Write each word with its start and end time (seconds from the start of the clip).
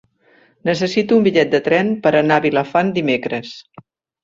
Necessito 0.69 1.19
un 1.21 1.27
bitllet 1.27 1.51
de 1.51 1.59
tren 1.67 1.93
per 2.07 2.15
anar 2.23 2.41
a 2.41 2.45
Vilafant 2.49 2.91
dimecres. 2.99 3.55